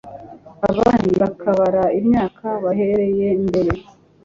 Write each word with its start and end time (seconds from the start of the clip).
Abandi 0.69 1.09
bakabara 1.21 1.83
imyaka 1.99 2.47
bahereye 2.63 3.27
mbere 3.47 3.71